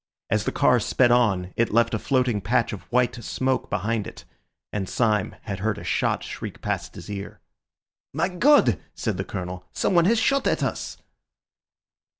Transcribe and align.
As 0.31 0.45
the 0.45 0.51
car 0.51 0.79
sped 0.79 1.11
on 1.11 1.53
it 1.55 1.69
left 1.71 1.93
a 1.93 1.99
floating 1.99 2.41
patch 2.41 2.73
of 2.73 2.91
white 2.91 3.23
smoke 3.23 3.69
behind 3.69 4.07
it, 4.07 4.25
and 4.73 4.89
Syme 4.89 5.35
had 5.43 5.59
heard 5.59 5.77
a 5.77 5.83
shot 5.83 6.23
shriek 6.23 6.59
past 6.59 6.95
his 6.95 7.07
ear. 7.07 7.39
"My 8.11 8.27
God!" 8.27 8.79
said 8.95 9.17
the 9.17 9.23
Colonel, 9.23 9.67
"someone 9.73 10.05
has 10.05 10.17
shot 10.17 10.47
at 10.47 10.63
us." 10.63 10.97